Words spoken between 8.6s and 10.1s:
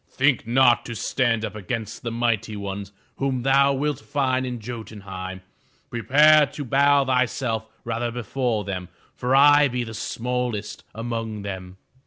them, for I be the